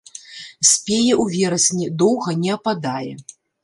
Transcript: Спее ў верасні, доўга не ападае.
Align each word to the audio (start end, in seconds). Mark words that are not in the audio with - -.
Спее 0.69 1.13
ў 1.23 1.25
верасні, 1.37 1.89
доўга 2.03 2.29
не 2.43 2.51
ападае. 2.61 3.13